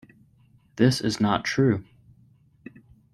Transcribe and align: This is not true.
This 0.77 0.99
is 0.99 1.19
not 1.21 1.45
true. 1.45 1.85